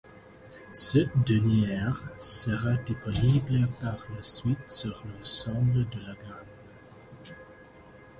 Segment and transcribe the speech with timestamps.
[0.73, 7.35] Cette dernière sera disponible par la suite sur l'ensemble de la gamme.